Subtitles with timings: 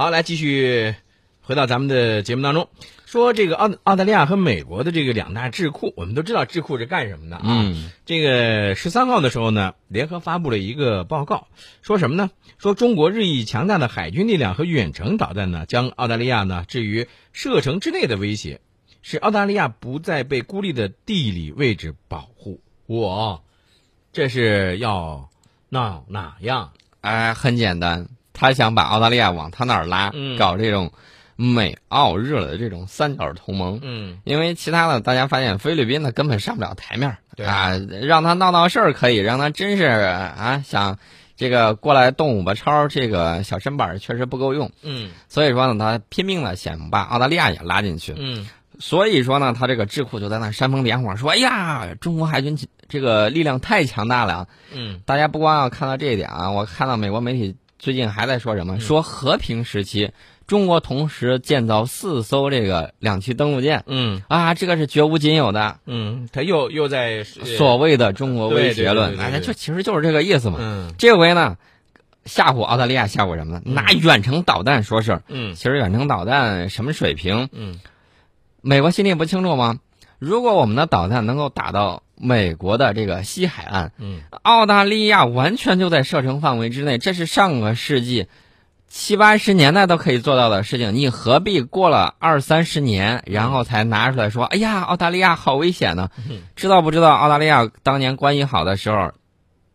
[0.00, 0.94] 好，来继续
[1.42, 2.70] 回到咱们的节目当中，
[3.04, 7.42] 说这个澳澳大利亚和美国的这个两大智库，我们都知道智库是干什么的啊？
[7.44, 11.48] 嗯，这个十三号的时候呢，联合发布了一个报告，
[11.82, 12.30] 说什么呢？
[12.56, 18.62] 说中国日益强大的海军力量和远程导弹呢，将澳大利亚呢置于射程之内的威胁，
[19.02, 22.62] 使澳大利亚不再被孤立的地理位置保护。
[22.86, 23.44] 我，
[24.14, 25.28] 这是要
[25.68, 26.72] 闹哪样？
[27.02, 28.08] 哎，很简单，
[28.40, 30.90] 他想把澳大利亚往他那儿拉，嗯搞这种
[31.36, 33.78] 美澳日的这种三角同盟。
[33.82, 40.98] 嗯因为其他的，大家发现菲律宾呢根本上不了台面儿对啊，让他闹闹事儿可以，让他真是啊想
[41.36, 44.70] 这个过来动五百超，这个小身板儿确实不够用。
[44.82, 48.14] 嗯所以说呢，他拼命的想把澳大利亚也拉进去。
[48.16, 48.48] 嗯
[48.78, 52.56] 所以说呢，他这个智库就在那煽风点火，说：“哎呀，中国海军
[52.88, 54.48] 这个力量太强大了。
[54.72, 60.12] 嗯”大家不光要看到这一点啊，我看到美国媒体最近还在说什么，嗯说和平时期
[60.46, 65.78] 中国同时建造四艘这个两栖登陆舰嗯啊，这个是绝无仅有的。
[65.86, 70.58] 嗯，他又又在所谓的中国威胁论，哎，对对对对对就其实就是这个意思嘛。
[70.60, 71.56] 嗯这回呢，
[72.26, 73.62] 吓唬澳大利亚，吓唬什么呢？
[73.64, 75.22] 嗯拿远程导弹说事儿。
[75.28, 77.80] 嗯其实远程导弹什么水平，嗯
[78.60, 79.78] 美国心里不清楚吗？
[80.20, 88.28] 如果我们的导弹能够打到美国的这个西海岸，嗯澳大利亚完全就在射程范围之内，这是上个世纪
[88.86, 96.10] 七八十年代都可以做到的事情，你何必过了二三十年，然后才拿出来说，哎呀，澳大利亚好危险呢？
[96.28, 97.14] 嗯知道不知道？
[97.14, 99.12] 澳大利亚当年关系好的时候，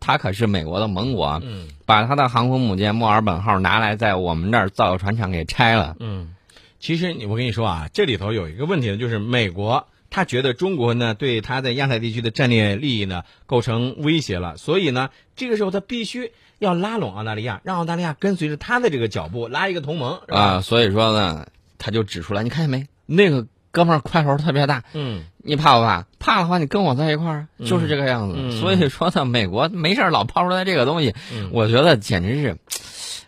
[0.00, 5.96] 它可是美国的盟国，嗯把它的航空母舰墨尔本号拿来在我们这儿造船厂给拆了。
[6.00, 6.34] 嗯，
[6.78, 20.20] 其实你我跟你说啊，这里头有一个问题呢，就是美国他觉得中国呢对他在亚太地区的战略利益呢构成威胁了，所以呢这个时候他必须要拉拢澳大利亚，让澳大利亚跟随着他的这个脚步，拉一个同盟？
[20.28, 21.46] 啊，所以说呢，
[21.78, 22.86] 他就指出来，你看见没？
[23.06, 26.06] 那个哥们儿块头特别大，嗯你怕不怕？
[26.18, 28.34] 怕的话，你跟我在一块儿，嗯就是这个样子。
[28.36, 32.56] 嗯所以说呢，美国没事儿老抛出来这个东西，嗯我觉得简直是，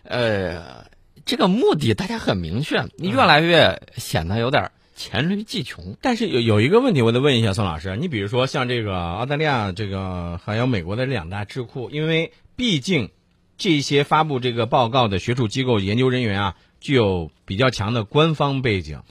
[0.03, 0.85] 呃，
[1.25, 5.97] 这个目的大家很明确，你越来越显得有点黔驴技穷。
[6.01, 13.09] 但是有有一个问题，我得问一下宋老师，你比如说像这个澳大利亚这个还有美国的两大智库，因为毕竟
[13.57, 19.01] 这些发布这个报告的学术机构研究人员啊，具有比较强的官方背景，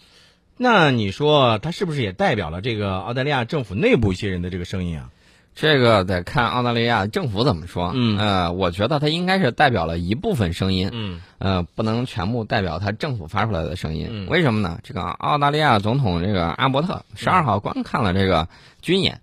[0.57, 5.11] 那你说他是不是也代表了这个澳大利亚政府内部一些人的这个声音啊？
[5.55, 7.93] 这个得看澳大利亚政府怎么说。
[7.95, 8.19] 嗯。
[8.19, 11.21] 呃，我觉得它应该是代表了一部分声音，嗯。
[11.39, 14.09] 呃，不能全部代表他政府发出来的声音。
[14.11, 14.27] 嗯。
[14.29, 14.81] 为什么呢？
[14.83, 18.49] 这个澳大利亚总统这个阿伯特十二号观看了这个
[18.81, 19.21] 军演，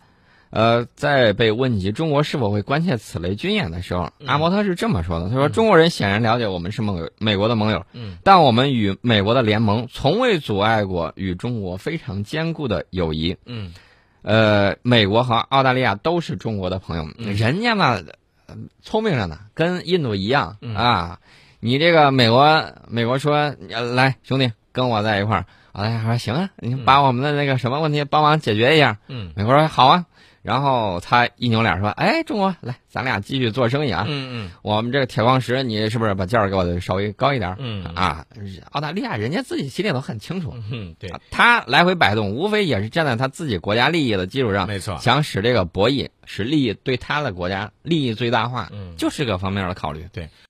[0.52, 4.28] 呃，在被问及中国是否会关切此类军演的时候，嗯。
[4.28, 8.18] 阿伯特是这么说的：他说，中国人显然了解我们是盟友美国的盟友，嗯。
[8.24, 13.38] 但我们与美国的联盟从未阻碍过与中国非常坚固的友谊。
[13.46, 13.74] 嗯
[14.22, 17.34] 呃，美国和澳大利亚都是中国的朋友，嗯。
[17.36, 18.02] 人家呢
[18.48, 20.76] 呃聪明着呢，跟印度一样、嗯。
[20.76, 21.20] 啊。
[21.62, 28.98] 你这个美国，美国说呃来兄弟跟我在一块儿，澳大利亚说行啊，你把我们的那个什么问题帮忙解决一下。
[29.08, 29.32] 嗯。
[29.36, 30.06] 美国说好啊，
[30.42, 34.06] 然后他一扭脸说，哎，中国来，咱俩继续做生意啊。
[34.08, 37.56] 嗯我们这个铁矿石，你是不是把价儿给我的稍微高一点？
[37.60, 38.26] 嗯啊，
[38.72, 50.08] 澳大利亚人家自己心里头很清楚，嗯，对，他来回摆动，无非也是站在他自己国家利益的基础上，没错，想使这个博弈使利益对他的国家利益最大化，嗯就是这个方面的考虑。
[50.14, 50.30] 对。